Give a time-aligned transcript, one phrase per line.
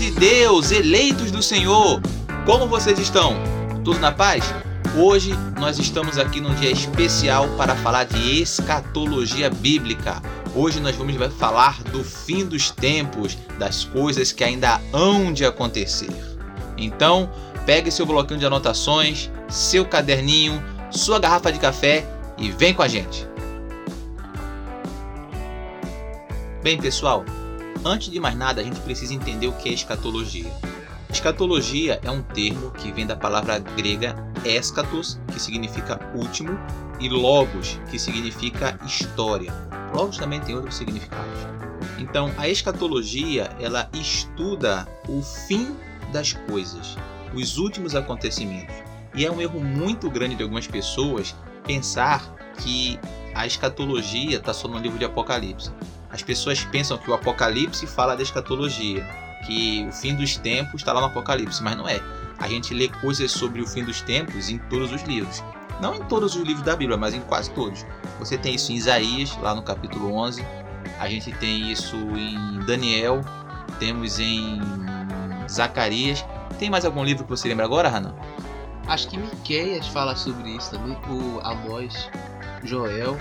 [0.00, 2.00] de Deus, eleitos do Senhor,
[2.46, 3.34] como vocês estão?
[3.84, 4.42] Tudo na paz?
[4.96, 10.22] Hoje nós estamos aqui num dia especial para falar de escatologia bíblica.
[10.54, 16.08] Hoje nós vamos falar do fim dos tempos, das coisas que ainda hão de acontecer.
[16.78, 17.30] Então,
[17.66, 22.08] pegue seu bloquinho de anotações, seu caderninho, sua garrafa de café
[22.38, 23.28] e vem com a gente.
[26.62, 27.22] Bem, pessoal,
[27.84, 30.50] antes de mais nada, a gente precisa entender o que é escatologia.
[31.08, 36.58] Escatologia é um termo que vem da palavra grega eschatos, que significa último,
[37.00, 39.52] e logos, que significa história.
[39.94, 41.40] Logos também tem outros significados.
[41.98, 45.74] Então, a escatologia, ela estuda o fim
[46.12, 46.96] das coisas,
[47.34, 48.74] os últimos acontecimentos.
[49.14, 51.34] E é um erro muito grande de algumas pessoas
[51.66, 52.98] pensar que
[53.34, 55.70] a escatologia está só no livro de Apocalipse.
[56.12, 59.06] As pessoas pensam que o Apocalipse fala da escatologia,
[59.46, 62.00] que o fim dos tempos está lá no Apocalipse, mas não é.
[62.38, 65.42] A gente lê coisas sobre o fim dos tempos em todos os livros.
[65.80, 67.86] Não em todos os livros da Bíblia, mas em quase todos.
[68.18, 70.44] Você tem isso em Isaías, lá no capítulo 11.
[70.98, 73.20] A gente tem isso em Daniel.
[73.78, 74.60] Temos em
[75.48, 76.24] Zacarias.
[76.58, 78.14] Tem mais algum livro que você lembra agora, Hanan?
[78.86, 82.10] Acho que Miqueias fala sobre isso também, o Amós,
[82.64, 83.18] Joel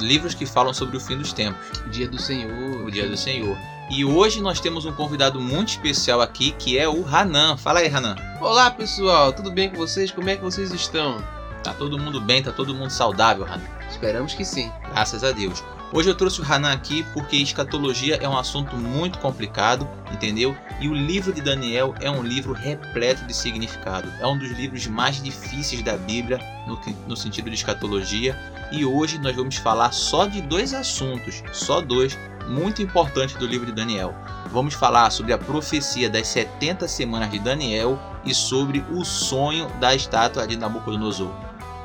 [0.00, 1.60] livros que falam sobre o fim dos tempos.
[1.86, 2.84] O Dia do Senhor.
[2.84, 3.56] O Dia do Senhor.
[3.90, 7.56] E hoje nós temos um convidado muito especial aqui, que é o Hanan.
[7.56, 8.16] Fala aí, Hanan.
[8.40, 9.32] Olá, pessoal.
[9.32, 10.10] Tudo bem com vocês?
[10.10, 11.22] Como é que vocês estão?
[11.62, 13.79] Tá todo mundo bem, tá todo mundo saudável, Hanan.
[13.90, 14.70] Esperamos que sim.
[14.92, 15.62] Graças a Deus.
[15.92, 20.56] Hoje eu trouxe o Hanan aqui porque escatologia é um assunto muito complicado, entendeu?
[20.80, 24.08] E o livro de Daniel é um livro repleto de significado.
[24.20, 28.38] É um dos livros mais difíceis da Bíblia no, no sentido de escatologia.
[28.70, 32.16] E hoje nós vamos falar só de dois assuntos, só dois,
[32.48, 34.14] muito importantes do livro de Daniel.
[34.52, 39.92] Vamos falar sobre a profecia das 70 semanas de Daniel e sobre o sonho da
[39.92, 41.32] estátua de Nabucodonosor.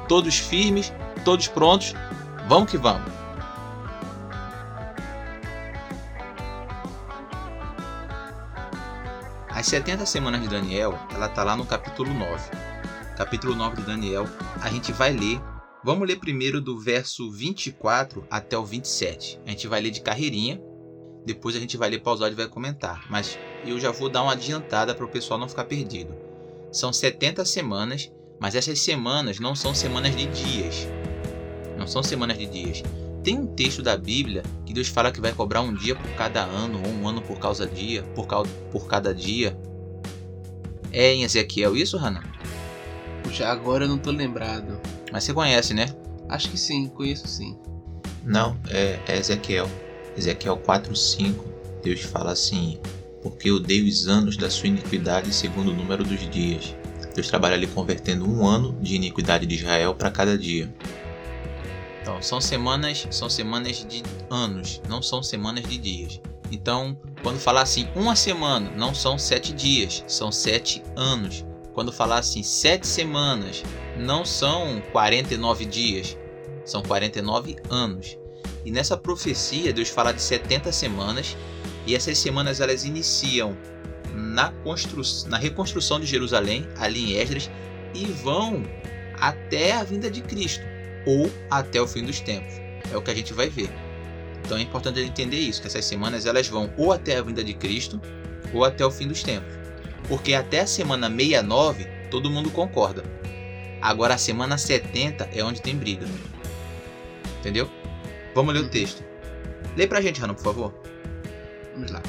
[0.07, 0.93] Todos firmes,
[1.25, 1.93] todos prontos?
[2.47, 3.11] Vamos que vamos!
[9.49, 12.51] As 70 semanas de Daniel, ela tá lá no capítulo 9.
[13.17, 14.27] Capítulo 9 de Daniel,
[14.61, 15.41] a gente vai ler.
[15.83, 19.39] Vamos ler primeiro do verso 24 até o 27.
[19.45, 20.61] A gente vai ler de carreirinha,
[21.25, 23.05] depois a gente vai ler pausado e vai comentar.
[23.09, 26.13] Mas eu já vou dar uma adiantada para o pessoal não ficar perdido.
[26.71, 30.87] São 70 semanas, mas essas semanas não são semanas de dias.
[31.85, 32.81] Não são semanas de dias.
[33.23, 36.41] Tem um texto da Bíblia que Deus fala que vai cobrar um dia por cada
[36.43, 39.55] ano, ou um ano por causa dia, por, causa, por cada dia.
[40.91, 42.23] É em Ezequiel isso, Hannah?
[43.21, 44.81] Puxa, agora eu não tô lembrado.
[45.11, 45.85] Mas você conhece, né?
[46.27, 47.55] Acho que sim, conheço sim.
[48.23, 49.69] Não, é, é Ezequiel.
[50.17, 51.35] Ezequiel 4,5.
[51.83, 52.79] Deus fala assim:
[53.21, 56.73] Porque eu dei os anos da sua iniquidade segundo o número dos dias.
[57.13, 60.73] Deus trabalha ali convertendo um ano de iniquidade de Israel para cada dia.
[62.05, 66.21] Então, são semanas, são semanas de anos, não são semanas de dias.
[66.51, 71.43] Então, quando falar assim, uma semana, não são sete dias, são sete anos.
[71.73, 73.63] Quando falar assim, sete semanas,
[73.97, 76.15] não são 49 dias,
[76.63, 78.15] são 49 anos.
[78.63, 81.35] E nessa profecia, Deus fala de 70 semanas,
[81.87, 83.57] e essas semanas elas iniciam
[84.13, 85.01] na, constru...
[85.27, 87.49] na reconstrução de Jerusalém, ali em Esdras,
[87.95, 88.61] e vão
[89.19, 90.74] até a vinda de Cristo
[91.05, 92.53] ou até o fim dos tempos.
[92.91, 93.69] É o que a gente vai ver.
[94.43, 97.53] Então é importante entender isso, que essas semanas elas vão ou até a vinda de
[97.53, 97.99] Cristo
[98.53, 99.51] ou até o fim dos tempos.
[100.07, 103.03] Porque até a semana 69 todo mundo concorda.
[103.81, 106.05] Agora a semana 70 é onde tem briga.
[107.39, 107.69] Entendeu?
[108.33, 109.03] Vamos ler o texto.
[109.75, 110.73] Lê pra gente, Rano, por favor.
[111.73, 112.01] Vamos lá.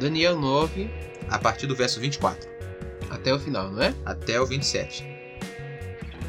[0.00, 0.90] Daniel 9,
[1.28, 2.48] a partir do verso 24.
[3.10, 3.94] Até o final, não é?
[4.04, 5.11] Até o 27.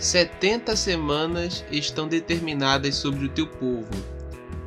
[0.04, 3.88] Setenta semanas estão determinadas sobre o teu povo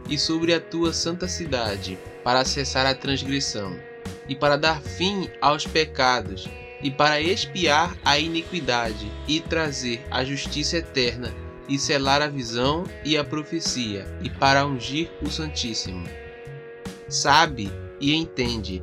[0.08, 3.78] e sobre a tua santa cidade, para cessar a transgressão,
[4.26, 6.48] e para dar fim aos pecados,
[6.82, 11.30] e para expiar a iniquidade, e trazer a justiça eterna,
[11.68, 16.08] e selar a visão e a profecia, e para ungir o Santíssimo.
[17.10, 18.82] Sabe e entende,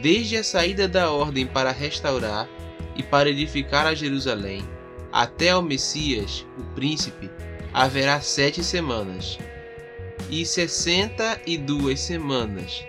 [0.00, 2.48] desde a saída da ordem para restaurar
[2.94, 4.64] e para edificar a Jerusalém,
[5.12, 7.30] até ao Messias, o príncipe,
[7.72, 9.38] haverá sete semanas,
[10.30, 12.84] e sessenta e duas semanas.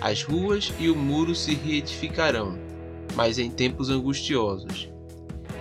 [0.00, 2.58] As ruas e o muro se reedificarão,
[3.14, 4.88] mas em tempos angustiosos.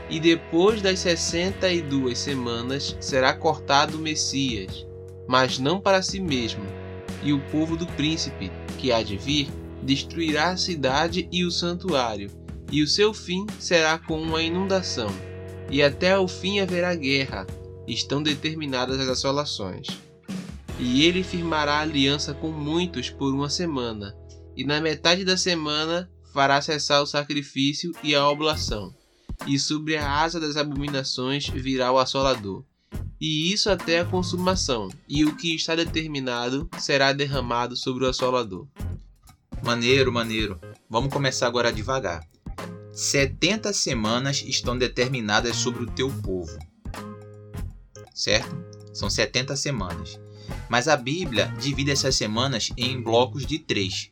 [0.10, 4.86] E depois das sessenta e duas semanas será cortado o Messias,
[5.28, 6.64] mas não para si mesmo,
[7.22, 9.50] e o povo do príncipe, que há de vir,
[9.84, 12.32] destruirá a cidade e o santuário,
[12.72, 15.10] e o seu fim será com uma inundação,
[15.70, 17.46] e até o fim haverá guerra,
[17.88, 19.88] estão determinadas as assolações.
[20.80, 24.16] E ele firmará aliança com muitos por uma semana,
[24.56, 28.94] e na metade da semana fará cessar o sacrifício e a oblação,
[29.48, 32.64] e sobre a asa das abominações virá o assolador.
[33.20, 38.66] E isso até a consumação, e o que está determinado será derramado sobre o assolador.
[39.62, 40.58] Maneiro, maneiro.
[40.90, 42.22] Vamos começar agora devagar.
[43.00, 46.60] 70 semanas estão determinadas sobre o teu povo.
[48.14, 48.54] Certo?
[48.94, 50.20] São 70 semanas.
[50.68, 54.12] Mas a Bíblia divide essas semanas em blocos de três.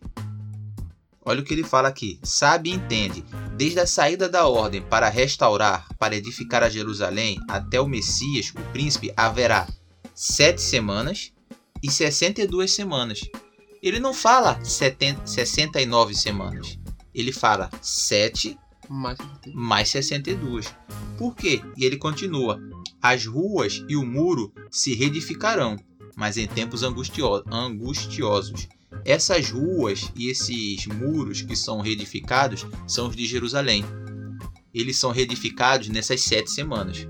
[1.21, 2.17] Olha o que ele fala aqui.
[2.23, 3.25] Sabe e entende.
[3.57, 8.71] Desde a saída da ordem para restaurar, para edificar a Jerusalém, até o Messias, o
[8.71, 9.67] príncipe, haverá
[10.15, 11.33] sete semanas
[11.83, 13.19] e 62 semanas.
[13.83, 16.79] Ele não fala 70, 69 semanas.
[17.13, 18.57] Ele fala 7
[18.89, 19.17] Mais
[19.53, 20.73] mais 62.
[21.17, 21.61] Por quê?
[21.75, 22.59] E ele continua:
[23.01, 25.75] As ruas e o muro se reedificarão,
[26.15, 28.67] mas em tempos angustio- angustiosos.
[29.05, 33.83] Essas ruas e esses muros que são reedificados são os de Jerusalém.
[34.73, 37.07] Eles são reedificados nessas sete semanas.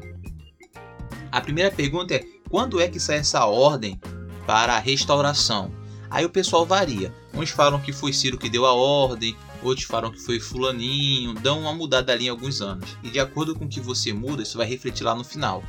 [1.31, 3.99] A primeira pergunta é: quando é que sai essa ordem
[4.45, 5.71] para a restauração?
[6.09, 7.13] Aí o pessoal varia.
[7.33, 11.61] Uns falam que foi Ciro que deu a ordem, outros falam que foi Fulaninho, dão
[11.61, 12.97] uma mudada ali em alguns anos.
[13.03, 15.63] E de acordo com o que você muda, isso vai refletir lá no final.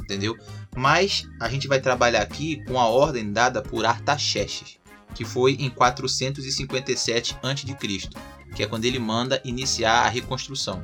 [0.00, 0.36] Entendeu?
[0.76, 4.78] Mas a gente vai trabalhar aqui com a ordem dada por Artaxerxes,
[5.14, 8.08] que foi em 457 a.C.,
[8.54, 10.82] que é quando ele manda iniciar a reconstrução.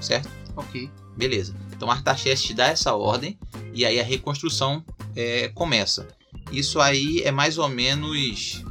[0.00, 0.30] Certo?
[0.54, 0.90] Ok.
[1.16, 1.54] Beleza.
[1.72, 3.38] Então Artaxerxes dá essa ordem
[3.72, 4.84] e aí a reconstrução
[5.14, 6.08] é, começa.
[6.52, 8.62] Isso aí é mais ou menos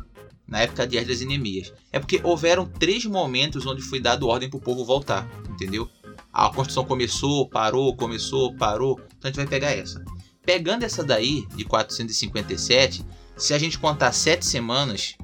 [0.47, 1.73] na época de Esdras e Neemias.
[1.91, 5.89] É porque houveram três momentos onde foi dado ordem para o povo voltar, entendeu?
[6.31, 8.99] A construção começou, parou, começou, parou.
[9.17, 10.03] Então a gente vai pegar essa.
[10.45, 13.03] Pegando essa daí, de 457,
[13.35, 15.15] se a gente contar sete semanas,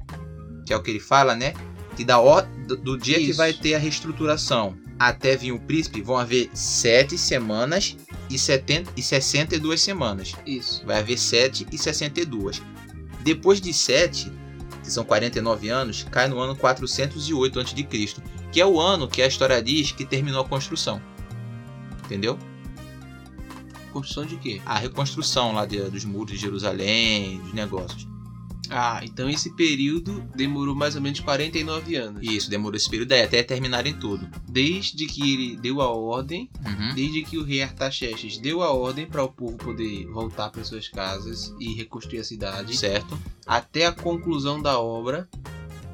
[0.66, 1.54] que é o que ele fala, né?
[1.96, 3.36] Que da or- do, dia que Isso.
[3.36, 7.96] vai ter a reestruturação até vir o príncipe, vão haver sete semanas
[8.30, 10.32] e, 70, e 62 semanas.
[10.46, 10.84] Isso.
[10.86, 12.62] Vai haver 7 e 62.
[13.20, 14.32] Depois de 7,
[14.82, 17.82] que são 49 anos, cai no ano 408 a.C.,
[18.50, 21.00] que é o ano que a história diz que terminou a construção.
[22.04, 22.38] Entendeu?
[23.92, 24.60] Construção de quê?
[24.66, 28.06] A reconstrução lá de- dos muros de Jerusalém, dos negócios.
[28.72, 32.22] Ah, então esse período demorou mais ou menos 49 anos.
[32.22, 34.28] Isso, demorou esse período aí, até terminarem tudo.
[34.48, 36.94] Desde que ele deu a ordem, Uhum.
[36.94, 40.88] desde que o rei Artaxerxes deu a ordem para o povo poder voltar para suas
[40.88, 43.18] casas e reconstruir a cidade, Certo?
[43.46, 45.28] até a conclusão da obra,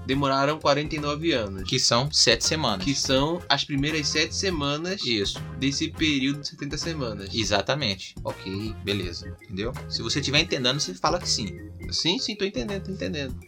[0.08, 1.68] demoraram 49 anos.
[1.68, 2.82] Que são 7 semanas.
[2.82, 7.28] que são as primeiras sete semanas Isso, desse período de 70 semanas.
[7.34, 8.14] exatamente.
[8.24, 8.74] Ok.
[8.82, 9.72] Beleza, entendeu?
[9.88, 11.58] Se você estiver entendendo, você fala que sim.
[11.90, 13.38] Sim, sim, tô entendendo, tô entendendo.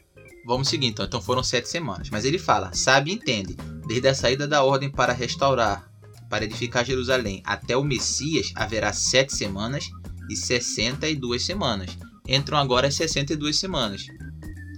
[0.46, 1.06] Vamos seguir então.
[1.06, 2.10] Então foram sete semanas.
[2.10, 3.56] Mas ele fala: sabe e entende.
[3.86, 5.90] Desde a saída da ordem para restaurar,
[6.28, 9.90] para edificar Jerusalém, até o Messias haverá sete semanas
[10.28, 11.96] e 62 semanas.
[12.28, 14.06] Entram agora as 62 semanas.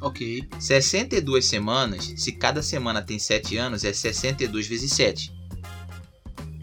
[0.03, 0.49] Ok.
[0.59, 5.33] 62 semanas, se cada semana tem 7 anos, é 62 vezes 7.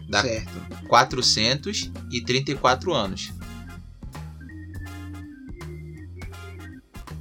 [0.08, 0.50] Dá Certo.
[0.88, 3.32] 434 anos.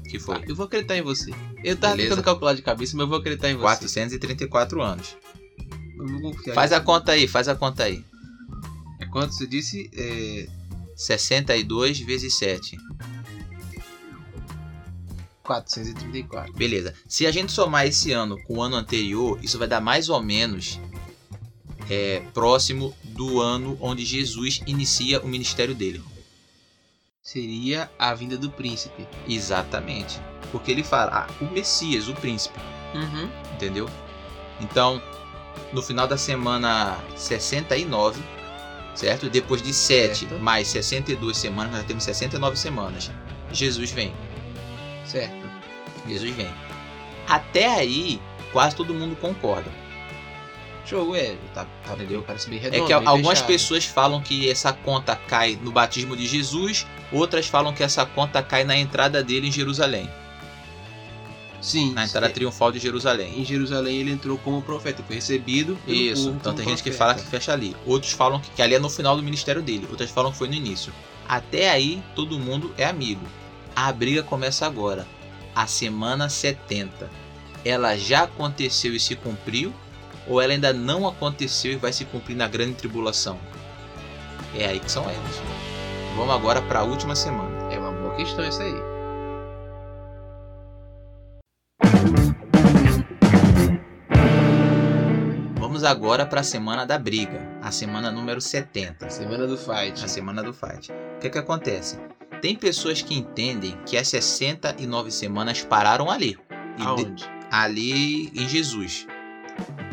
[0.10, 0.38] Que foi?
[0.38, 1.32] Ah, eu vou acreditar em você.
[1.64, 2.16] Eu tava Beleza.
[2.16, 3.62] tentando calcular de cabeça, mas eu vou acreditar em você.
[3.62, 5.16] 434 anos.
[6.54, 8.04] Faz a conta aí, faz a conta aí.
[9.00, 9.90] É Quanto você disse?
[9.94, 10.48] É...
[10.96, 12.78] 62 vezes 7.
[15.50, 16.54] 434.
[16.54, 16.94] Beleza.
[17.08, 20.22] Se a gente somar esse ano com o ano anterior, isso vai dar mais ou
[20.22, 20.80] menos
[21.90, 26.04] é, próximo do ano onde Jesus inicia o ministério dele.
[27.22, 29.08] Seria a vinda do príncipe.
[29.28, 30.20] Exatamente.
[30.52, 32.58] Porque ele fala, ah, o Messias, o príncipe,
[32.94, 33.30] Uhum.
[33.54, 33.88] entendeu?
[34.62, 35.02] Então,
[35.74, 38.20] no final da semana 69,
[38.96, 39.30] certo?
[39.30, 40.40] Depois de 7 Certo.
[40.40, 43.12] mais 62 semanas, nós temos 69 semanas.
[43.52, 44.12] Jesus vem.
[45.10, 45.50] Certo.
[46.08, 46.50] Jesus vem.
[47.28, 49.70] Até aí, quase todo mundo concorda.
[50.86, 51.36] Show, é.
[51.54, 52.24] Tá, tá Entendeu?
[52.26, 52.86] Parece bem É redondo.
[52.88, 53.48] que bem algumas fechado.
[53.48, 58.42] pessoas falam que essa conta cai no batismo de Jesus, outras falam que essa conta
[58.42, 60.10] cai na entrada dele em Jerusalém,
[61.62, 61.94] Sim.
[61.94, 63.40] na entrada é, triunfal de Jerusalém.
[63.40, 66.82] Em Jerusalém ele entrou como profeta, foi recebido pelo Isso, povo então como tem gente
[66.84, 67.14] que profeta.
[67.14, 67.76] fala que fecha ali.
[67.86, 70.48] Outros falam que, que ali é no final do ministério dele, outras falam que foi
[70.48, 70.92] no início.
[71.28, 73.22] Até aí, todo mundo é amigo.
[73.82, 75.08] A briga começa agora,
[75.56, 77.10] a semana 70.
[77.64, 79.74] ela já aconteceu e se cumpriu,
[80.28, 83.40] ou ela ainda não aconteceu e vai se cumprir na grande tribulação?
[84.54, 85.42] É aí que são elas.
[86.18, 87.74] Vamos agora para a última semana.
[87.74, 88.76] É uma boa questão essa aí.
[95.58, 99.10] Vamos agora para a semana da briga, a semana número 70.
[99.10, 100.04] Semana do fight.
[100.04, 100.92] A semana do fight.
[100.92, 101.98] O que, que acontece?
[102.42, 106.38] Tem pessoas que entendem que as 69 semanas pararam ali.
[106.78, 107.26] De- Aonde?
[107.52, 109.06] ali em Jesus.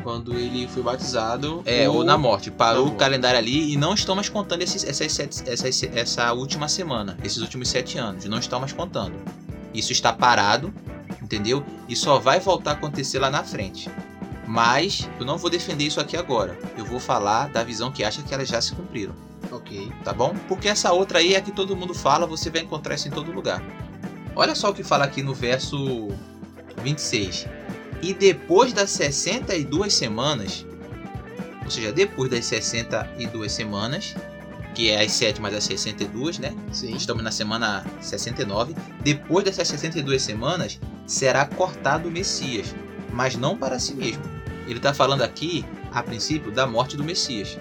[0.02, 1.62] Quando ele foi batizado.
[1.66, 2.50] É, ou na morte.
[2.50, 2.98] Parou na o morte.
[3.00, 7.38] calendário ali e não estão mais contando esses, essas, sete- essas- essa última semana, esses
[7.42, 8.24] últimos sete anos.
[8.26, 9.14] Não estão mais contando.
[9.74, 10.72] Isso está parado,
[11.20, 11.64] entendeu?
[11.88, 13.90] E só vai voltar a acontecer lá na frente.
[14.46, 16.56] Mas eu não vou defender isso aqui agora.
[16.78, 19.12] Eu vou falar da visão que acha que elas já se cumpriram.
[19.56, 19.90] Ok.
[20.04, 20.34] tá bom?
[20.48, 23.10] Porque essa outra aí é a que todo mundo fala, você vai encontrar isso em
[23.10, 23.62] todo lugar.
[24.34, 26.08] Olha só o que fala aqui no verso
[26.82, 27.46] 26.
[28.02, 30.66] E depois das 62 semanas,
[31.64, 34.14] ou seja, depois das 62 semanas,
[34.75, 36.54] que é as 7 mais as 62, né?
[36.70, 36.94] Sim.
[36.94, 38.75] Estamos na semana 69.
[39.00, 42.75] Depois dessas 62 semanas, será cortado o Messias,
[43.10, 44.22] mas não para si mesmo.
[44.66, 47.58] Ele está falando aqui, a princípio, da morte do Messias.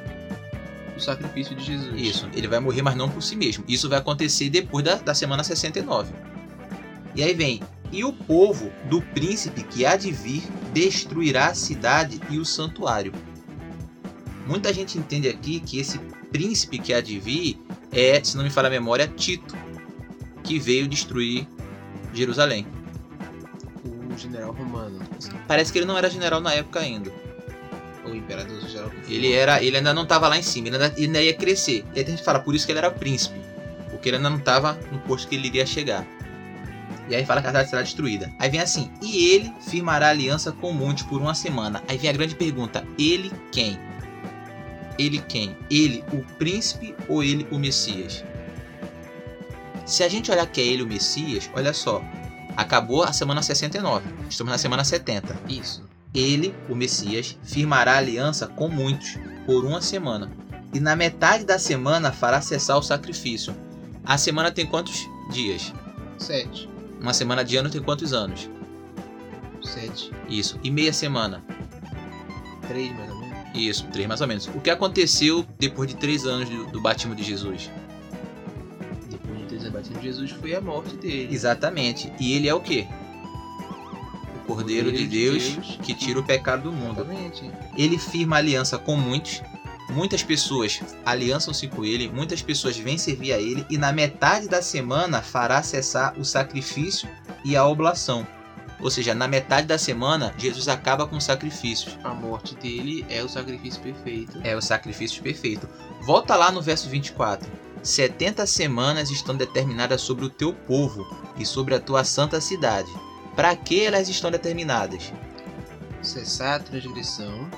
[0.95, 1.93] O sacrifício de Jesus.
[1.99, 3.63] Isso, ele vai morrer, mas não por si mesmo.
[3.67, 6.13] Isso vai acontecer depois da, da semana 69.
[7.15, 7.61] E aí vem:
[7.91, 13.11] E o povo do príncipe que há de vir destruirá a cidade e o santuário.
[14.47, 15.97] Muita gente entende aqui que esse
[16.31, 17.59] príncipe que há de vir
[17.91, 19.55] é, se não me falha a memória, Tito,
[20.43, 21.47] que veio destruir
[22.13, 22.67] Jerusalém.
[23.83, 24.99] O general romano.
[25.47, 27.11] Parece que ele não era general na época ainda.
[28.05, 28.91] O imperador geral.
[29.07, 31.85] Ele era, ele ainda não estava lá em cima, ele ainda, ele ainda ia crescer.
[31.93, 33.39] E aí a gente fala, por isso que ele era príncipe,
[33.89, 36.05] porque ele ainda não estava no posto que ele iria chegar.
[37.07, 38.31] E aí fala que a cidade será destruída.
[38.39, 41.83] Aí vem assim, e ele firmará aliança com muitos por uma semana.
[41.87, 43.79] Aí vem a grande pergunta, ele quem?
[44.97, 45.55] Ele quem?
[45.69, 48.23] Ele o príncipe ou ele o Messias?
[49.85, 52.03] Se a gente olhar que é ele o Messias, olha só,
[52.57, 55.94] acabou a semana 69, estamos na semana 70 Isso.
[56.15, 60.31] Ele, o Messias, firmará aliança com muitos por uma semana.
[60.73, 63.55] E na metade da semana fará cessar o sacrifício.
[64.03, 65.73] A semana tem quantos dias?
[66.17, 66.69] Sete.
[66.99, 68.49] Uma semana de ano tem quantos anos?
[69.63, 70.11] Sete.
[70.29, 70.59] Isso.
[70.63, 71.43] E meia semana?
[72.67, 73.37] Três, mais ou menos.
[73.53, 74.47] Isso, três mais ou menos.
[74.47, 77.69] O que aconteceu depois de três anos do, do batismo de Jesus?
[79.09, 81.33] Depois de ter batido Jesus foi a morte dele.
[81.33, 82.11] Exatamente.
[82.19, 82.87] E ele é o quê?
[84.55, 87.05] Cordeiro de Deus que tira o pecado do mundo.
[87.75, 89.41] Ele firma aliança com muitos.
[89.89, 94.61] Muitas pessoas aliançam-se com ele, muitas pessoas vêm servir a ele, e na metade da
[94.61, 97.07] semana fará cessar o sacrifício
[97.43, 98.25] e a oblação.
[98.79, 101.97] Ou seja, na metade da semana, Jesus acaba com os sacrifícios.
[102.03, 104.39] A morte dele é o sacrifício perfeito.
[104.43, 105.69] É o sacrifício perfeito.
[106.01, 107.49] Volta lá no verso 24.
[107.83, 111.05] 70 semanas estão determinadas sobre o teu povo
[111.37, 112.91] e sobre a tua santa cidade.
[113.35, 115.11] Para que elas estão determinadas?
[116.01, 117.49] Cessar a transgressão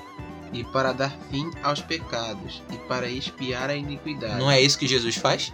[0.52, 4.38] e para dar fim aos pecados e para expiar a iniquidade.
[4.38, 5.52] Não é isso que Jesus faz?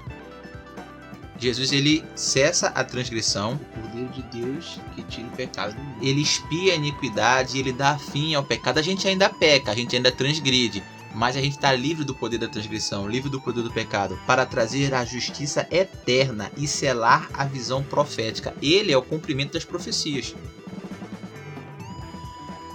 [1.37, 5.99] Jesus ele cessa a transgressão, O Cordeiro de Deus que tira o pecado do mundo.
[6.01, 8.79] ele expia a iniquidade, ele dá fim ao pecado.
[8.79, 10.83] A gente ainda peca, a gente ainda transgride,
[11.15, 14.45] mas a gente está livre do poder da transgressão, livre do poder do pecado, para
[14.45, 18.53] trazer a justiça eterna e selar a visão profética.
[18.61, 20.35] Ele é o cumprimento das profecias.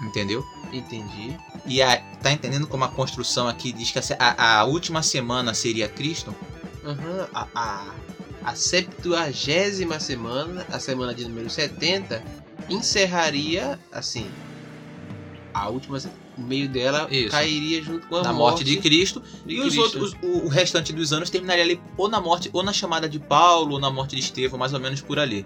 [0.01, 0.45] Entendeu?
[0.71, 1.37] Entendi.
[1.65, 5.87] E a, tá entendendo como a construção aqui diz que a, a- última semana seria
[5.89, 6.33] Cristo?
[6.85, 7.93] Aham, a, a,
[8.45, 12.23] a septuagésima semana, a semana de número 70,
[12.69, 14.29] encerraria assim.
[15.53, 17.29] A última, se- o meio dela Isso.
[17.31, 19.21] cairia junto com a na morte de Cristo.
[19.45, 19.81] de E os Cristo.
[19.81, 23.19] outros, o, o restante dos anos terminaria ali ou na morte, ou na chamada de
[23.19, 25.45] Paulo, ou na morte de Estevão, mais ou menos por ali.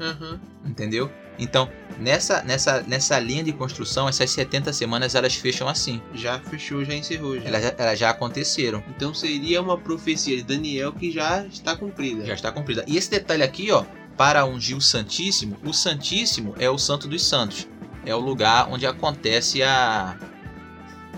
[0.00, 0.40] Aham.
[0.64, 1.10] Entendeu?
[1.38, 6.00] Então, nessa, nessa, nessa linha de construção, essas 70 semanas elas fecham assim.
[6.14, 7.36] Já fechou, já encerrou.
[7.40, 7.44] Já.
[7.48, 8.82] Elas, já- elas já aconteceram.
[8.96, 12.24] Então seria uma profecia de Daniel que já está cumprida.
[12.24, 12.84] Já está cumprida.
[12.86, 13.84] E esse detalhe aqui, ó,
[14.16, 17.66] para ungir o Santíssimo, o Santíssimo é o Santo dos Santos.
[18.06, 20.16] É o lugar onde acontece a.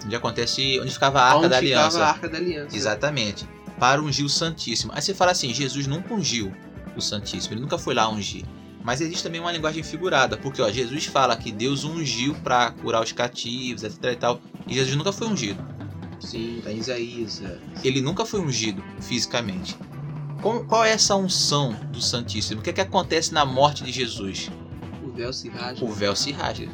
[0.06, 0.80] Onde acontece.
[0.80, 2.04] Onde ficava a Arca Onde da ficava Aliança.
[2.04, 2.76] a Arca da Aliança.
[2.76, 3.48] Exatamente.
[3.78, 4.92] Para ungir o Santíssimo.
[4.94, 6.52] Aí você fala assim: Jesus nunca ungiu
[6.96, 8.44] o Santíssimo, ele nunca foi lá ungir.
[8.82, 13.02] Mas existe também uma linguagem figurada, porque ó, Jesus fala que Deus ungiu para curar
[13.02, 14.40] os cativos, etc e tal.
[14.66, 15.62] E Jesus nunca foi ungido.
[16.20, 17.42] Sim, tá em Isaías.
[17.42, 17.58] é.
[17.84, 19.76] Ele nunca foi ungido fisicamente.
[20.40, 22.60] Com- qual é essa unção do Santíssimo?
[22.60, 24.48] O que, é que acontece na morte de Jesus?
[25.04, 25.84] O véu se rasga.
[25.84, 26.68] O véu se rasga.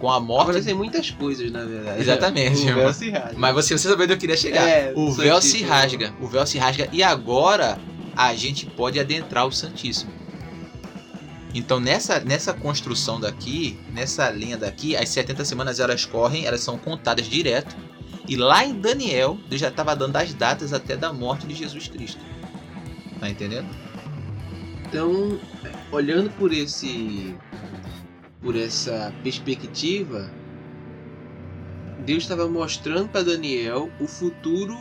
[0.00, 0.50] Com a morte.
[0.50, 2.00] Acontecem muitas coisas, na verdade.
[2.00, 3.34] Exatamente, O véu se rasga.
[3.36, 4.66] Mas você, você sabia onde eu queria chegar.
[4.66, 6.12] É, o véu se rasga.
[6.20, 6.88] O véu se rasga.
[6.90, 7.78] E agora
[8.16, 10.10] a gente pode adentrar o Santíssimo.
[11.54, 16.78] Então nessa, nessa construção daqui, nessa linha daqui, as 70 semanas elas correm, elas são
[16.78, 17.76] contadas direto.
[18.26, 21.88] E lá em Daniel, Deus já estava dando as datas até da morte de Jesus
[21.88, 22.20] Cristo.
[23.18, 23.68] Tá entendendo?
[24.86, 25.38] Então,
[25.92, 27.34] olhando por esse
[28.40, 30.30] por essa perspectiva,
[32.04, 34.76] Deus estava mostrando para Daniel o futuro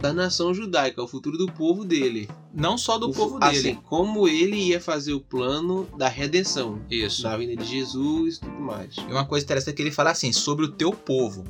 [0.00, 2.28] da nação judaica, o futuro do povo dele.
[2.52, 3.78] Não só do O- povo assim, dele.
[3.84, 7.22] como ele ia fazer o plano da redenção, Isso.
[7.22, 8.96] da vinda de Jesus e tudo mais.
[8.96, 11.44] E uma coisa interessante é que ele fala assim, sobre o teu povo.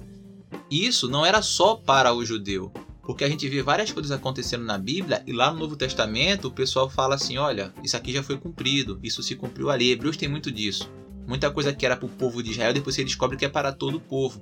[0.70, 2.70] Isso não era só para o judeu.
[3.02, 6.50] Porque a gente vê várias coisas acontecendo na Bíblia e lá no Novo Testamento o
[6.50, 9.90] pessoal fala assim: olha, isso aqui já foi cumprido, isso se cumpriu ali.
[9.90, 10.90] Hebreus tem muito disso.
[11.28, 13.70] Muita coisa que era para o povo de Israel, depois você descobre que é para
[13.70, 14.40] todo o povo.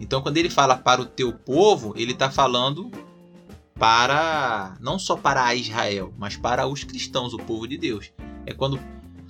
[0.00, 2.92] Então quando ele fala para o teu povo, ele está falando
[3.74, 4.76] para.
[4.80, 8.12] não só para Israel, mas para os cristãos, o povo de Deus.
[8.44, 8.78] É quando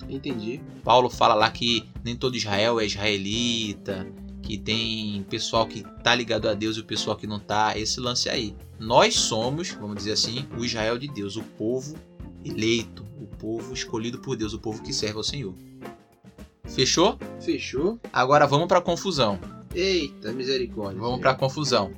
[0.09, 0.59] Entendi.
[0.83, 4.07] Paulo fala lá que nem todo Israel é israelita,
[4.41, 7.99] que tem pessoal que tá ligado a Deus e o pessoal que não tá, esse
[7.99, 8.55] lance aí.
[8.79, 11.95] Nós somos, vamos dizer assim, o Israel de Deus, o povo
[12.43, 15.53] eleito, o povo escolhido por Deus, o povo que serve ao Senhor.
[16.69, 17.17] Fechou?
[17.41, 17.99] Fechou?
[18.13, 19.39] Agora vamos pra confusão.
[19.73, 20.99] Eita, misericórdia.
[20.99, 21.91] Vamos pra confusão.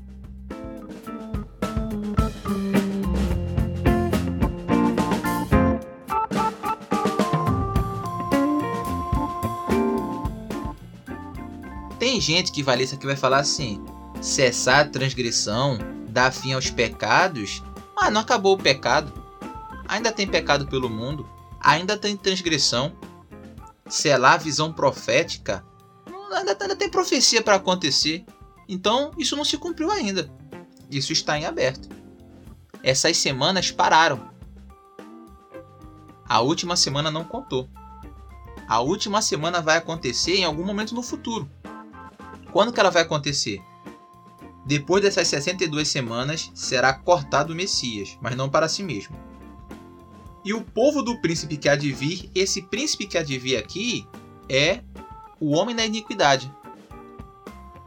[12.00, 13.84] Tem gente que vai ler isso aqui e vai falar assim:
[14.22, 15.78] cessar a transgressão,
[16.10, 17.62] dar fim aos pecados.
[17.95, 19.13] Ah, não acabou o pecado.
[19.88, 21.28] Ainda tem pecado pelo mundo.
[21.60, 22.91] Ainda tem transgressão.
[23.91, 25.65] Selar a visão profética.
[26.34, 28.23] Ainda, ainda tem profecia para acontecer.
[28.65, 30.32] Então, isso não se cumpriu ainda.
[30.89, 31.89] Isso está em aberto.
[32.82, 34.32] Essas semanas pararam.
[36.25, 37.67] A última semana não contou.
[38.65, 41.51] A última semana vai acontecer em algum momento no futuro.
[42.54, 43.62] Quando que ela vai acontecer?
[44.65, 49.13] Depois dessas 62 semanas será cortado o Messias, mas não para si mesmo.
[50.43, 53.58] E o povo do príncipe que há de vir, esse príncipe que há de vir
[53.58, 54.08] aqui
[54.49, 54.82] é
[55.39, 56.51] o homem da iniquidade.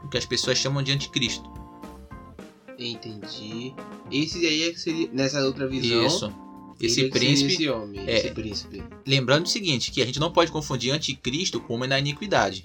[0.02, 1.52] O que as pessoas chamam de anticristo.
[2.78, 3.74] Entendi.
[4.10, 6.06] Esse aí é que seria nessa outra visão.
[6.06, 6.32] Isso.
[6.80, 7.52] Esse príncipe.
[7.52, 8.16] Esse homem, é.
[8.18, 8.82] esse príncipe.
[9.06, 12.64] Lembrando o seguinte, que a gente não pode confundir anticristo com homem da iniquidade.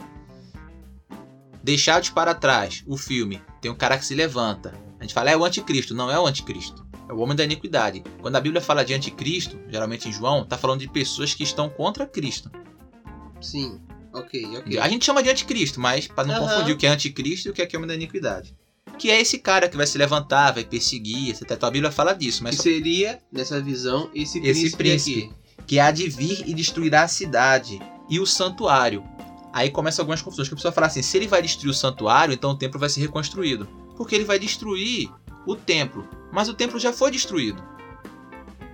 [1.63, 4.73] Deixados para trás, o filme, tem um cara que se levanta.
[4.99, 5.93] A gente fala, é o anticristo.
[5.93, 6.88] Não é o anticristo.
[7.09, 8.03] É o homem da iniquidade.
[8.21, 11.67] Quando a Bíblia fala de anticristo, geralmente em João, tá falando de pessoas que estão
[11.67, 12.51] contra Cristo.
[13.41, 13.79] Sim.
[14.13, 14.79] Ok, ok.
[14.79, 16.47] A gente chama de anticristo, mas para não Aham.
[16.47, 18.55] confundir o que é anticristo e o que é que é homem da iniquidade.
[18.97, 21.49] Que é esse cara que vai se levantar, vai perseguir, etc.
[21.51, 25.23] Então a Bíblia fala disso, mas Que seria, nessa visão, esse príncipe, Esse príncipe.
[25.25, 25.63] aqui.
[25.67, 29.03] que há de vir e destruirá a cidade e o santuário.
[29.53, 32.33] Aí começam algumas confusões, que a pessoa fala assim, se ele vai destruir o santuário,
[32.33, 33.67] então o templo vai ser reconstruído.
[33.95, 35.09] Porque ele vai destruir
[35.45, 37.63] o templo, mas o templo já foi destruído.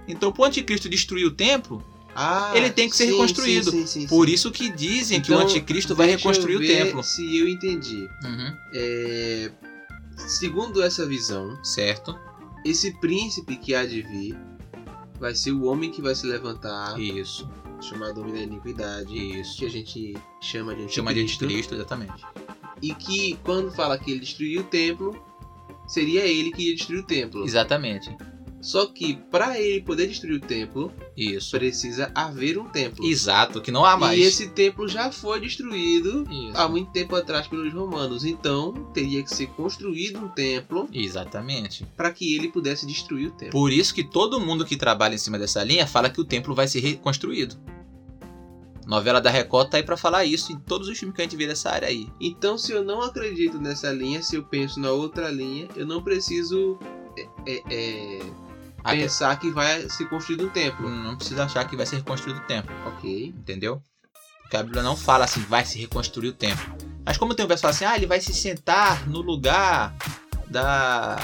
[0.08, 1.84] Então, para o anticristo destruir o templo,
[2.18, 3.72] Ah, Ele tem que ser sim, reconstruído.
[3.72, 7.04] sim, sim, por isso que dizem que o Então, anticristo vai reconstruir o templo.
[7.04, 8.08] Se eu entendi.
[8.24, 9.52] Uhum, É,
[10.18, 12.18] Segundo essa visão, certo?
[12.64, 14.38] esse príncipe que há de vir
[15.20, 17.50] vai ser o homem que vai se levantar, Isso,
[17.82, 19.58] chamado homem da iniquidade, isso.
[19.60, 22.24] que a gente chama de Chama de anticristo, anticristo, exatamente.
[22.82, 25.22] e que quando fala que ele destruiu o templo,
[25.88, 27.44] seria ele que ia destruir o templo.
[27.44, 28.16] Exatamente.
[28.66, 31.52] Só que para ele poder destruir o templo, Isso.
[31.52, 33.06] precisa haver um templo.
[33.06, 34.18] Exato, que não há mais.
[34.18, 36.58] E esse templo já foi destruído Isso.
[36.58, 38.26] há muito tempo atrás pelos romanos.
[38.26, 41.86] Então, teria que ser construído um templo Exatamente.
[41.96, 43.52] para que ele pudesse destruir o templo.
[43.52, 46.56] Por isso que todo mundo que trabalha em cima dessa linha fala que o templo
[46.56, 47.56] vai ser reconstruído.
[48.86, 51.36] Novela da Record tá aí pra falar isso em todos os filmes que a gente
[51.36, 52.08] vê dessa área aí.
[52.22, 56.04] Então, se eu não acredito nessa linha, se eu penso na outra linha, eu não
[56.04, 56.78] preciso
[57.18, 58.20] é, é, é,
[58.84, 60.88] Ah, pensar que vai ser construído um templo.
[60.88, 63.34] Não precisa achar que vai ser reconstruído o templo, Ok.
[63.36, 63.82] entendeu?
[64.44, 66.64] Porque a Bíblia não fala assim, vai se reconstruir o templo.
[67.04, 69.96] Mas como tem um pessoal assim, ah, ele vai se sentar no lugar
[70.48, 71.16] da.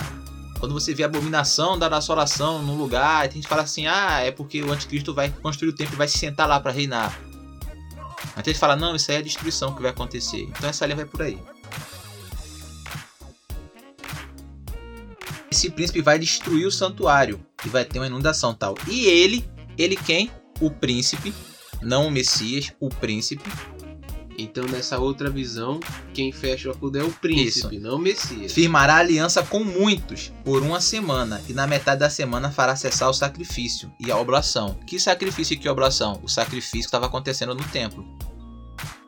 [0.60, 4.19] Quando você vê a abominação da assolação no lugar, tem gente que fala assim, ah,
[4.21, 7.19] é porque o anticristo vai construir o templo e vai se sentar lá pra reinar.
[8.38, 10.41] Gente que fala, não, isso aí é a destruição que vai acontecer.
[10.44, 11.38] Então essa linha vai por aí.
[15.52, 18.76] Esse príncipe vai destruir o santuário e vai ter uma inundação tal.
[18.88, 20.32] E ele, ele quem?
[20.62, 21.34] O príncipe,
[21.82, 23.50] não o Messias, o príncipe.
[24.41, 25.80] Então, nessa outra visão,
[26.15, 28.51] quem fecha o acordo é o príncipe, não o Messias.
[28.51, 33.13] Firmará aliança com muitos por uma semana, e na metade da semana fará cessar o
[33.13, 34.80] sacrifício e a oblação.
[34.88, 36.19] Que sacrifício e que oblação?
[36.23, 38.04] O sacrifício que estava acontecendo no templo.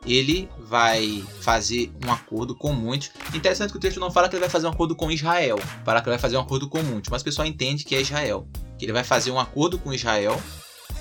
[0.06, 3.10] Ele vai fazer um acordo com muitos.
[3.34, 6.00] Interessante que o texto não fala que ele vai fazer um acordo com Israel, fala
[6.00, 8.46] que ele vai fazer um acordo com muitos, mas o pessoal entende que é Israel.
[8.78, 10.40] Que ele vai fazer um acordo com Israel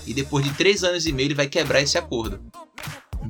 [0.08, 2.42] e depois de três anos e meio ele vai quebrar esse acordo.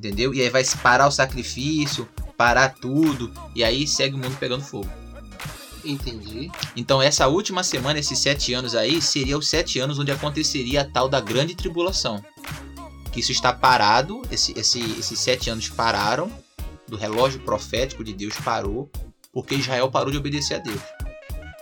[0.04, 0.34] Entendeu?
[0.34, 4.92] E aí vai parar o sacrifício, parar tudo, e aí segue o mundo pegando fogo.
[5.86, 6.52] Entendi.
[6.76, 10.86] Então essa última semana, esses sete anos aí, seria os sete anos onde aconteceria a
[10.86, 12.22] tal da grande tribulação.
[13.14, 16.30] Que isso está parado, esse, esse, esses sete anos pararam,
[16.86, 18.92] do relógio profético de Deus parou,
[19.32, 20.82] porque Israel parou de obedecer a Deus.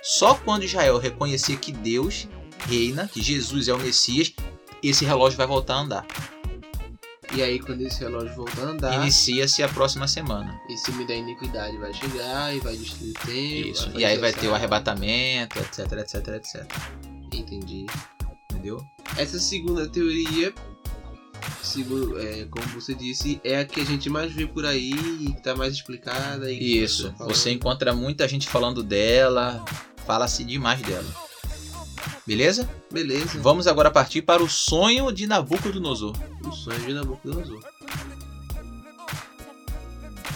[0.02, 2.28] Só quando Israel reconhecer que Deus
[2.68, 4.34] reina, que Jesus é o Messias,
[4.82, 6.08] esse relógio vai voltar a andar.
[7.34, 10.60] E aí, quando esse relógio voltar a andar, Inicia-se a próxima semana.
[10.70, 13.72] esse ciúme da iniquidade vai chegar e vai destruir o templo.
[13.72, 13.92] Isso.
[13.96, 16.66] E aí vai ter o arrebatamento, etc, etc, etc.
[17.34, 17.86] Entendi.
[18.52, 18.86] Entendeu?
[19.18, 20.54] Essa segunda teoria,
[21.64, 25.34] segundo, é, como você disse, é a que a gente mais vê por aí e
[25.34, 26.52] que tá mais explicada.
[26.52, 27.14] E Isso.
[27.20, 29.64] Você encontra muita gente falando dela,
[30.06, 31.08] fala-se demais dela.
[32.32, 32.70] Beleza?
[32.90, 33.42] Beleza.
[33.42, 36.16] Vamos agora partir para o sonho de Nabucodonosor.
[36.46, 37.60] O sonho de Nabucodonosor.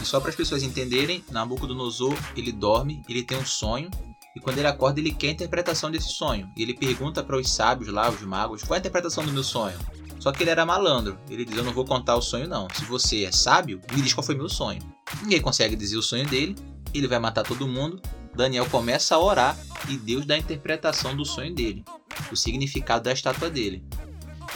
[0.02, 3.90] E só para as pessoas entenderem, Nabucodonosor, ele dorme, ele tem um sonho,
[4.36, 6.52] e quando ele acorda, ele quer a interpretação desse sonho.
[6.58, 9.42] E ele pergunta para os sábios lá, os magos, qual é a interpretação do meu
[9.42, 9.80] sonho?
[10.20, 11.18] Só que ele era malandro.
[11.30, 12.68] Ele diz: Eu não vou contar o sonho, não.
[12.74, 14.82] Se você é sábio, me diz qual foi meu sonho.
[15.22, 16.58] Ninguém consegue dizer o sonho dele,
[16.94, 18.02] ele vai matar todo mundo.
[18.36, 19.58] Daniel começa a orar
[19.90, 21.84] e Deus dá a interpretação do sonho dele,
[22.32, 23.84] o significado da estátua dele.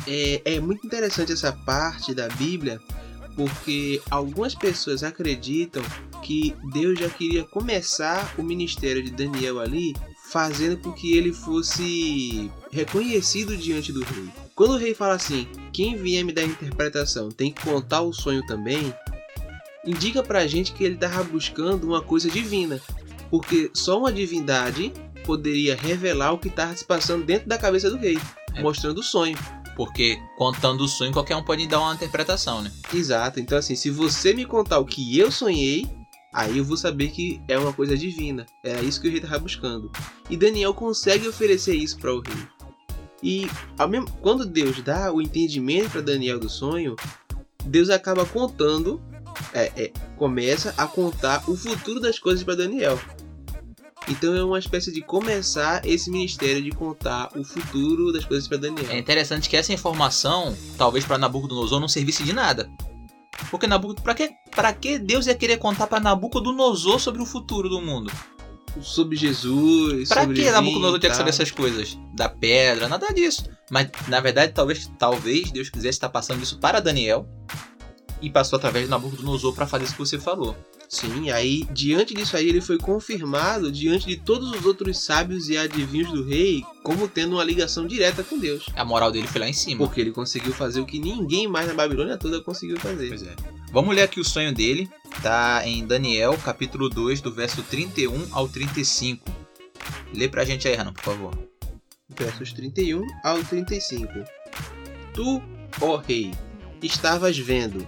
[0.08, 2.80] É, é muito interessante essa parte da Bíblia,
[3.36, 5.84] porque algumas pessoas acreditam
[6.24, 9.96] que Deus já queria começar o ministério de Daniel ali,
[10.30, 14.30] fazendo com que ele fosse reconhecido diante do rei.
[14.54, 18.46] Quando o rei fala assim, quem vier me dar interpretação tem que contar o sonho
[18.46, 18.94] também,
[19.86, 22.80] indica pra gente que ele estava buscando uma coisa divina,
[23.30, 24.92] porque só uma divindade
[25.24, 28.18] poderia revelar o que estava se passando dentro da cabeça do rei,
[28.56, 28.62] É.
[28.62, 29.38] mostrando o sonho.
[29.76, 32.72] Porque contando o sonho, qualquer um pode dar uma interpretação, né?
[32.94, 33.40] Exato.
[33.40, 35.88] Então, assim, se você me contar o que eu sonhei,
[36.34, 38.46] aí eu vou saber que é uma coisa divina.
[38.64, 39.90] Era isso que o rei estava buscando.
[40.30, 42.48] E Daniel consegue oferecer isso para o rei.
[43.24, 46.96] E ao mesmo, quando Deus dá o entendimento para Daniel do sonho,
[47.64, 49.02] Deus acaba contando,
[49.54, 53.00] é, é, começa a contar o futuro das coisas para Daniel.
[54.08, 58.58] Então é uma espécie de começar esse ministério de contar o futuro das coisas para
[58.58, 58.90] Daniel.
[58.90, 62.70] É interessante que essa informação, talvez para Nabucodonosor, não servisse de nada.
[63.52, 67.70] Porque Nabucodonosor, para que, pra que Deus ia querer contar para Nabucodonosor sobre o futuro
[67.70, 68.12] do mundo?
[68.82, 71.98] Sobre Jesus, Pra sobre que Nabucodonosor tinha que saber essas coisas?
[72.14, 73.44] Da pedra, nada disso.
[73.70, 77.28] Mas na verdade, talvez, talvez Deus quisesse estar passando isso para Daniel
[78.22, 80.56] e passou através de Nabucodonosor para fazer isso que você falou.
[80.90, 85.56] Sim, aí diante disso aí ele foi confirmado diante de todos os outros sábios e
[85.56, 88.66] adivinhos do rei como tendo uma ligação direta com Deus.
[88.76, 89.86] A moral dele foi lá em cima.
[89.86, 93.08] Porque ele conseguiu fazer o que ninguém mais na Babilônia toda conseguiu fazer.
[93.10, 93.36] Pois é.
[93.72, 94.90] Vamos ler aqui o sonho dele.
[95.22, 99.24] Tá em Daniel, capítulo 2, do verso 31 ao 35.
[100.12, 101.38] Lê pra gente aí, Renan, por favor.
[102.10, 104.08] Versos 31 ao 35.
[105.14, 105.42] Tu,
[105.82, 106.32] ó rei,
[106.82, 107.86] estavas vendo,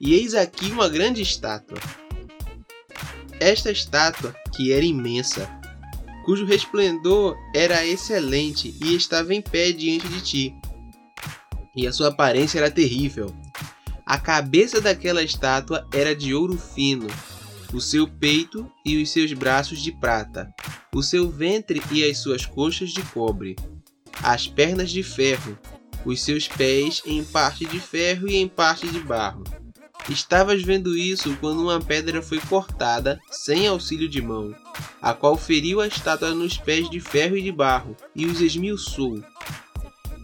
[0.00, 1.78] e eis aqui uma grande estátua.
[3.40, 5.48] Esta estátua, que era imensa,
[6.24, 10.54] cujo resplendor era excelente e estava em pé diante de ti.
[11.76, 13.34] E a sua aparência era terrível.
[14.06, 17.06] A cabeça daquela estátua era de ouro fino,
[17.72, 20.52] o seu peito e os seus braços de prata,
[20.94, 23.54] o seu ventre e as suas coxas de cobre,
[24.22, 25.58] as pernas de ferro,
[26.04, 29.44] os seus pés em parte de ferro e em parte de barro.
[30.08, 34.54] Estavas vendo isso quando uma pedra foi cortada, sem auxílio de mão,
[35.02, 39.20] a qual feriu a estátua nos pés de ferro e de barro, e os esmiuçou.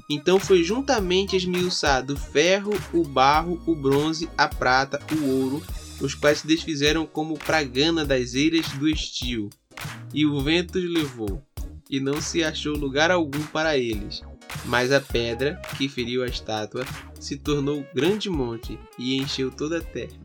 [0.09, 5.63] Então foi juntamente esmiuçado o ferro, o barro, o bronze, a prata, o ouro,
[6.01, 9.51] os quais se desfizeram como pragana das eiras do estio,
[10.15, 11.43] e o vento os levou,
[11.91, 14.23] e não se achou lugar algum para eles.
[14.65, 16.85] Mas a pedra que feriu a estátua
[17.19, 20.21] se tornou grande monte e encheu toda a terra.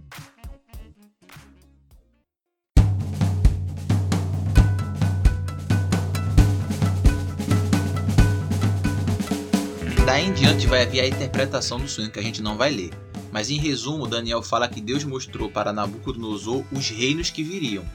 [10.06, 12.92] Daí em diante vai haver a interpretação do sonho que a gente não vai ler.
[13.30, 17.86] Mas em resumo, Daniel fala que Deus mostrou para Nabucodonosor os reinos que viriam,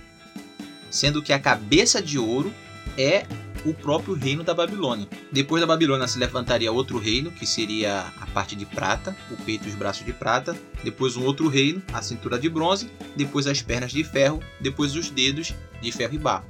[0.91, 2.53] sendo que a cabeça de ouro
[2.99, 3.27] é
[3.65, 5.07] o próprio reino da Babilônia.
[5.31, 9.67] Depois da Babilônia se levantaria outro reino, que seria a parte de prata, o peito
[9.67, 13.63] e os braços de prata, depois um outro reino, a cintura de bronze, depois as
[13.63, 16.45] pernas de ferro, depois os dedos de ferro e barro,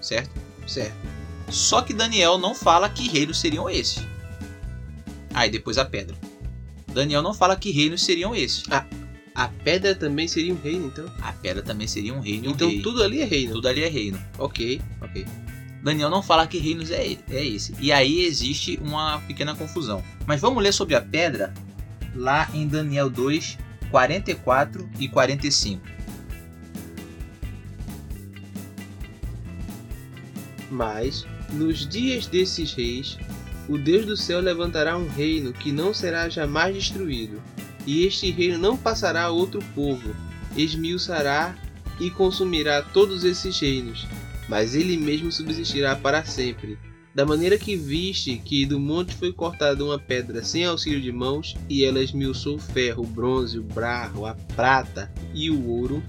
[0.00, 0.30] certo?
[0.66, 0.96] Certo.
[1.48, 4.06] Só que Daniel não fala que reinos seriam esses.
[5.32, 6.16] Aí ah, depois a pedra.
[6.92, 8.64] Daniel não fala que reinos seriam esses.
[8.70, 8.84] Ah,
[9.34, 11.06] a pedra também seria um reino, então?
[11.22, 12.50] A pedra também seria um reino.
[12.50, 13.52] Então um tudo ali é reino.
[13.52, 14.20] Tudo ali é reino.
[14.36, 15.24] Ok, ok.
[15.82, 17.74] Daniel não fala que reinos é, é esse.
[17.80, 20.02] E aí existe uma pequena confusão.
[20.26, 21.52] Mas vamos ler sobre a pedra
[22.14, 23.58] lá em Daniel 2,
[23.90, 25.98] 44 e 45.
[30.70, 33.16] Mas, nos dias desses reis,
[33.68, 37.40] o Deus do céu levantará um reino que não será jamais destruído,
[37.86, 40.14] e este reino não passará a outro povo,
[40.56, 41.56] esmiuçará
[41.98, 44.06] e consumirá todos esses reinos,
[44.48, 46.78] mas ele mesmo subsistirá para sempre.
[47.14, 51.56] Da maneira que viste que do monte foi cortada uma pedra sem auxílio de mãos,
[51.68, 56.02] e ela esmiuçou o ferro, o bronze, o barro, a prata e o ouro,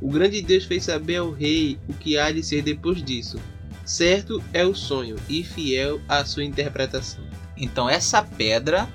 [0.00, 3.38] o grande Deus fez saber ao rei o que há de ser depois disso.
[3.84, 7.24] Certo é o sonho e fiel a sua interpretação.
[7.56, 8.88] Então essa pedra,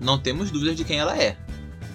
[0.00, 1.36] não temos dúvidas de quem ela é.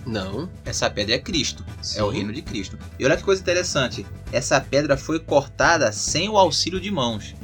[0.05, 0.49] Não.
[0.65, 1.63] Essa pedra é Cristo.
[1.81, 1.99] Sim.
[1.99, 2.77] É o reino de Cristo.
[2.99, 4.05] E olha que coisa interessante.
[4.31, 7.35] Essa pedra foi cortada sem o auxílio de mãos.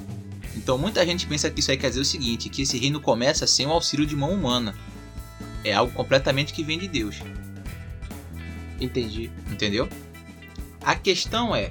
[0.55, 3.45] Então muita gente pensa que isso aí quer dizer o seguinte, que esse reino começa
[3.45, 4.73] sem o auxílio de mão humana.
[5.63, 7.17] É algo completamente que vem de Deus.
[8.79, 9.29] Entendi.
[9.51, 9.89] Entendeu?
[10.81, 11.69] A questão é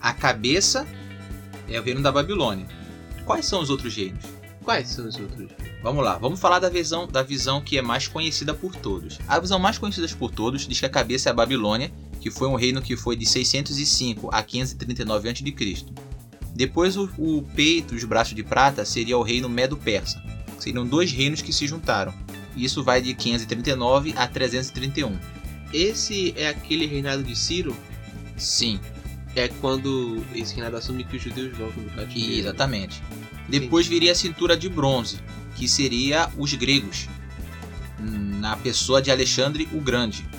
[0.00, 0.86] a cabeça
[1.68, 2.66] é o reino da Babilônia.
[3.24, 4.24] Quais são os outros reinos?
[4.62, 5.50] Quais são os outros?
[5.82, 9.18] Vamos lá, vamos falar da visão, da visão que é mais conhecida por todos.
[9.28, 11.92] A visão mais conhecida por todos diz que a cabeça é a Babilônia,
[12.30, 15.84] que foi um reino que foi de 605 a 539 a.C.
[16.54, 20.22] Depois o, o peito e os braços de prata seria o reino Medo-Persa.
[20.58, 22.12] Seriam dois reinos que se juntaram.
[22.56, 25.16] Isso vai de 539 a 331.
[25.72, 27.76] Esse é aquele reinado de Ciro?
[28.36, 28.80] Sim.
[29.36, 32.40] É quando esse reinado assume que os judeus voltam do cativeiro.
[32.40, 33.02] Exatamente.
[33.48, 35.18] Depois viria a cintura de bronze,
[35.54, 37.08] que seria os gregos,
[38.40, 40.37] na pessoa de Alexandre o Grande, de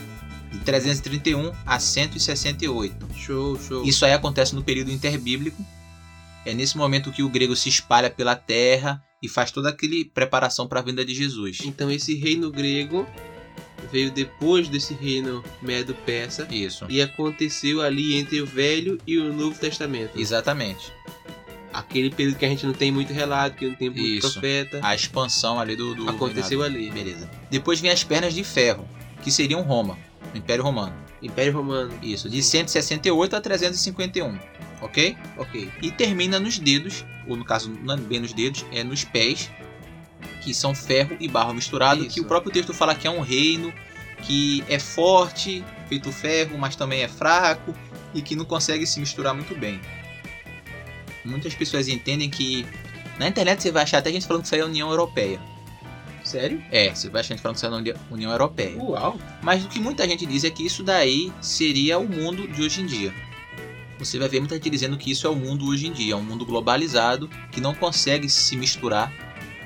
[0.69, 3.07] 331 a 168.
[3.15, 3.83] Show, show.
[3.83, 5.65] Isso aí acontece no período interbíblico.
[6.45, 10.67] É nesse momento que o grego se espalha pela terra e faz toda aquela preparação
[10.67, 11.59] para a vinda de Jesus.
[11.65, 13.07] Então esse reino grego
[13.91, 16.47] veio depois desse reino medo-persa.
[16.51, 16.85] Isso.
[16.87, 20.19] E aconteceu ali entre o Velho e o Novo Testamento.
[20.19, 20.93] Exatamente
[21.71, 24.31] aquele período que a gente não tem muito relato, que não tem muito Isso.
[24.31, 24.79] profeta.
[24.83, 25.93] A expansão ali do.
[25.93, 26.83] do Aconteceu reinado.
[26.83, 26.91] ali.
[26.91, 27.29] Beleza.
[27.49, 28.87] Depois vem as pernas de ferro,
[29.23, 29.97] que seriam Roma,
[30.33, 30.93] Império Romano.
[31.21, 31.91] Império Romano.
[32.01, 34.39] Isso, de 168 a 351.
[34.81, 35.17] Ok?
[35.37, 35.71] Ok.
[35.81, 39.49] E termina nos dedos, ou no caso, não é bem nos dedos, é nos pés,
[40.41, 42.15] que são ferro e barro misturado, Isso.
[42.15, 43.73] que o próprio texto fala que é um reino
[44.21, 47.73] que é forte, feito ferro, mas também é fraco
[48.13, 49.79] e que não consegue se misturar muito bem
[51.29, 52.65] muitas pessoas entendem que
[53.17, 55.39] na internet você vai achar até gente falando que isso aí é União Europeia.
[56.29, 56.63] Sério?
[56.69, 58.77] É, você vai achar gente falando que isso é União Europeia.
[58.77, 59.19] Uau!
[59.41, 62.81] Mas o que muita gente diz é que isso daí seria o mundo de hoje
[62.81, 63.11] em dia.
[63.97, 66.15] Você vai ver muita gente dizendo que isso é o mundo hoje em dia, é
[66.15, 69.11] um mundo globalizado que não consegue se misturar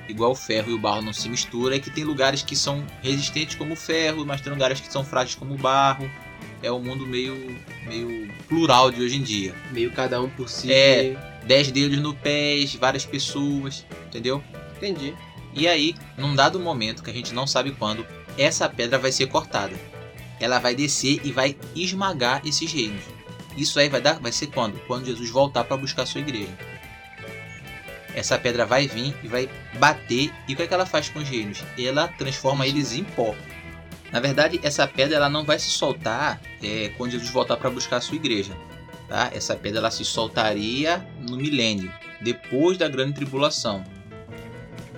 [0.07, 2.85] igual o ferro e o barro não se misturam, é que tem lugares que são
[3.01, 6.09] resistentes como o ferro, mas tem lugares que são frágeis como o barro.
[6.61, 7.35] É um mundo meio
[7.85, 9.53] meio plural de hoje em dia.
[9.69, 10.71] Meio cada um por si.
[10.71, 14.41] É, 10 dedos no pés, várias pessoas, entendeu?
[14.77, 15.13] Entendi.
[15.53, 18.05] E aí, num dado momento que a gente não sabe quando,
[18.37, 19.75] essa pedra vai ser cortada.
[20.39, 23.03] Ela vai descer e vai esmagar esses reinos.
[23.55, 24.79] Isso aí vai dar, vai ser quando?
[24.87, 26.57] Quando Jesus voltar para buscar sua igreja.
[28.15, 30.31] Essa pedra vai vir e vai bater.
[30.47, 31.63] E o que, é que ela faz com os reinos?
[31.77, 33.35] Ela transforma eles em pó.
[34.11, 38.01] Na verdade, essa pedra ela não vai se soltar é, quando Jesus voltar para buscar
[38.01, 38.55] sua igreja
[39.13, 39.29] tá?
[39.31, 43.83] Essa pedra ela se soltaria no milênio, depois da grande tribulação.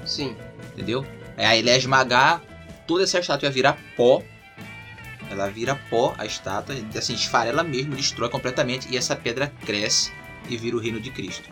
[0.06, 0.36] Sim.
[0.74, 1.06] Entendeu?
[1.38, 2.42] Aí ele ia esmagar,
[2.88, 4.22] toda essa estátua ia virar pó.
[5.30, 8.88] Ela vira pó, a estátua, assim, esfarela mesmo, destrói completamente.
[8.92, 10.12] E essa pedra cresce
[10.48, 11.50] e vira o reino de Cristo.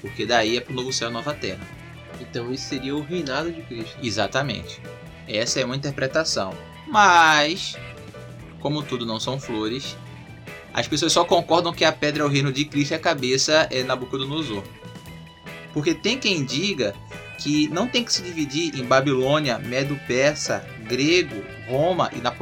[0.00, 1.66] Porque daí é pro novo céu e nova terra.
[2.20, 3.96] Então isso seria o reinado de Cristo.
[4.02, 4.80] Exatamente.
[5.26, 6.54] Essa é uma interpretação.
[6.86, 7.76] Mas,
[8.60, 9.96] como tudo não são flores,
[10.72, 13.68] as pessoas só concordam que a pedra é o reino de Cristo e a cabeça
[13.70, 14.62] é Nabucodonosor.
[15.72, 16.94] Porque tem quem diga
[17.38, 22.32] que não tem que se dividir em Babilônia, Medo-Persa, grego, Roma e na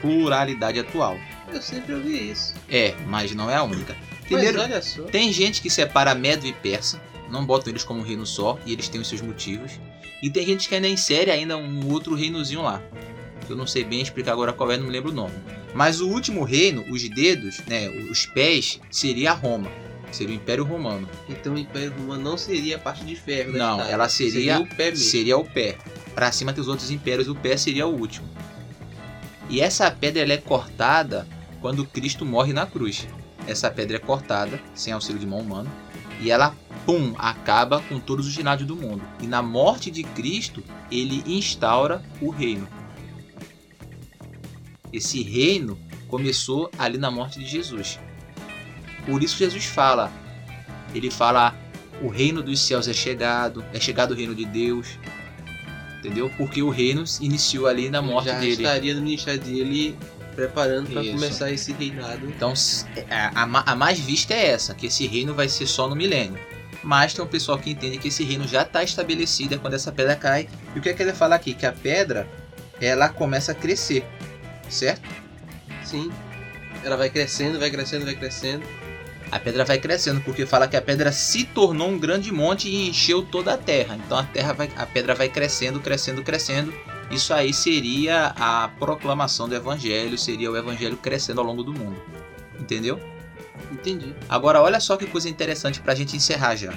[0.00, 1.18] pluralidade atual.
[1.52, 2.54] Eu sempre ouvi isso.
[2.70, 3.96] É, mas não é a única.
[4.24, 5.02] Primeiro, mas olha só.
[5.02, 8.72] tem gente que separa Medo e Persa, não botam eles como um reino só, e
[8.72, 9.72] eles têm os seus motivos.
[10.22, 12.82] E tem gente que ainda insere ainda um outro reinozinho lá.
[13.48, 15.34] Eu não sei bem explicar agora qual é, não me lembro o nome.
[15.74, 19.70] Mas o último reino, os dedos, né, os pés, seria Roma.
[20.16, 21.06] Seria o Império Romano.
[21.28, 23.92] Então o Império Romano não seria a parte de ferro da Não, Itália.
[23.92, 25.04] ela seria, seria o pé mesmo.
[25.04, 25.76] Seria o pé.
[26.14, 28.26] Pra cima tem os outros impérios, o pé seria o último.
[29.50, 31.28] E essa pedra ela é cortada
[31.60, 33.06] quando Cristo morre na cruz.
[33.46, 35.70] Essa pedra é cortada, sem auxílio de mão humana,
[36.20, 39.02] e ela, pum, acaba com todos os ginásios do mundo.
[39.20, 42.66] E na morte de Cristo, ele instaura o reino.
[44.90, 48.00] Esse reino começou ali na morte de Jesus.
[49.06, 50.12] Por isso Jesus fala,
[50.94, 51.54] ele fala,
[52.02, 54.98] o reino dos céus é chegado, é chegado o reino de Deus,
[55.98, 56.30] entendeu?
[56.36, 58.52] Porque o reino iniciou ali na morte Já dele.
[58.52, 59.96] estaria no ministério dele
[60.34, 62.26] preparando para começar esse reinado.
[62.26, 62.52] Então
[63.10, 66.38] a, a, a, mais vista é essa, que esse reino vai ser só no milênio.
[66.82, 69.90] Mas tem um pessoal que entende que esse reino já está estabelecido é quando essa
[69.90, 70.48] pedra cai.
[70.74, 71.54] E o que é que ele fala aqui?
[71.54, 72.28] Que a pedra
[72.80, 74.04] ela começa a crescer,
[74.68, 75.08] certo?
[75.82, 76.12] Sim.
[76.84, 78.64] Ela vai crescendo, vai crescendo, vai crescendo.
[79.30, 82.88] A pedra vai crescendo, porque fala que a pedra se tornou um grande monte e
[82.88, 83.96] encheu toda a terra.
[83.96, 86.72] Então a terra vai, a pedra vai crescendo, crescendo, crescendo.
[87.10, 92.00] Isso aí seria a proclamação do evangelho, seria o evangelho crescendo ao longo do mundo.
[92.58, 93.00] Entendeu?
[93.70, 94.14] Entendi.
[94.28, 96.72] Agora olha só que coisa interessante para a gente encerrar já.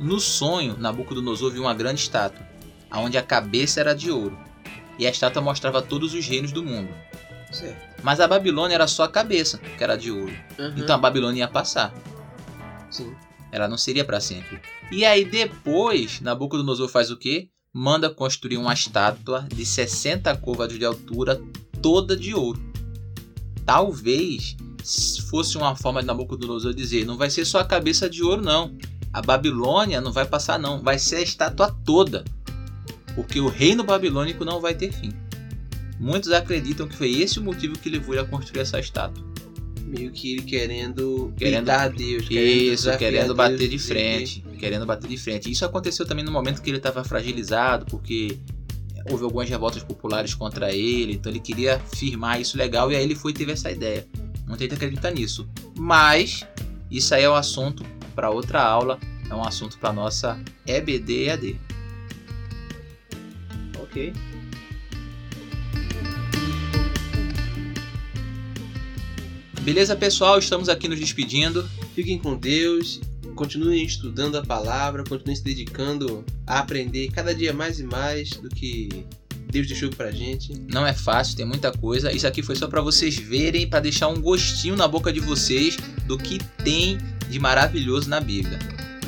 [0.00, 2.53] No sonho, Nabucodonosor viu uma grande estátua
[3.00, 4.38] onde a cabeça era de ouro,
[4.98, 6.92] e a estátua mostrava todos os reinos do mundo.
[7.50, 7.94] Certo.
[8.02, 10.32] Mas a Babilônia era só a cabeça, que era de ouro.
[10.58, 10.74] Uhum.
[10.76, 11.94] Então a Babilônia ia passar.
[12.90, 13.14] Sim.
[13.50, 14.60] Ela não seria para sempre.
[14.90, 17.48] E aí depois, Nabucodonosor faz o quê?
[17.72, 21.40] Manda construir uma estátua de 60 côvados de altura,
[21.80, 22.60] toda de ouro.
[23.64, 24.56] Talvez
[25.30, 28.76] fosse uma forma de Nabucodonosor dizer: não vai ser só a cabeça de ouro, não.
[29.12, 30.82] A Babilônia não vai passar, não.
[30.82, 32.24] Vai ser a estátua toda
[33.14, 35.12] porque o reino babilônico não vai ter fim.
[35.98, 39.24] Muitos acreditam que foi esse o motivo que levou ele a construir essa estátua.
[39.82, 44.86] Meio que ele querendo querendo a Deus, querendo isso, querendo bater Deus de frente, querendo
[44.86, 45.50] bater de frente.
[45.50, 48.38] Isso aconteceu também no momento que ele estava fragilizado, porque
[49.10, 53.14] houve algumas revoltas populares contra ele, então ele queria firmar isso legal e aí ele
[53.14, 54.06] foi e teve essa ideia.
[54.46, 55.48] Muita gente acredita nisso,
[55.78, 56.46] mas
[56.90, 58.98] isso aí é um assunto para outra aula,
[59.28, 61.60] é um assunto para nossa EBD EAD.
[63.94, 64.12] Ok.
[69.60, 70.36] Beleza, pessoal?
[70.40, 71.64] Estamos aqui nos despedindo.
[71.94, 73.00] Fiquem com Deus.
[73.36, 78.48] Continuem estudando a palavra, continuem se dedicando a aprender cada dia mais e mais do
[78.48, 79.06] que
[79.46, 80.52] Deus deixou pra gente.
[80.68, 82.12] Não é fácil, tem muita coisa.
[82.12, 85.76] Isso aqui foi só para vocês verem, para deixar um gostinho na boca de vocês
[86.06, 86.98] do que tem
[87.30, 88.58] de maravilhoso na Bíblia.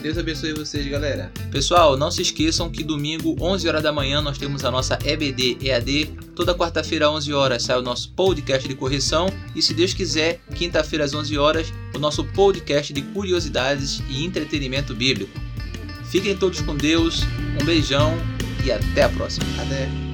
[0.06, 1.32] Deus abençoe vocês, galera.
[1.50, 5.58] Pessoal, não se esqueçam que domingo, 11 horas da manhã, nós temos a nossa EBD
[5.60, 6.16] EAD.
[6.36, 9.26] Toda quarta-feira, 11 horas, sai o nosso podcast de correção.
[9.52, 14.94] E se Deus quiser, quinta-feira, às 11 horas, o nosso podcast de curiosidades e entretenimento
[14.94, 15.36] bíblico.
[16.04, 17.24] Fiquem todos com Deus,
[17.60, 18.16] um beijão
[18.64, 19.44] e até a próxima.
[19.60, 20.05] Até.